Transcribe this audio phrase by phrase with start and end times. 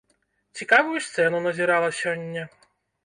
[0.59, 2.49] Цікавую сцэну назірала сёння.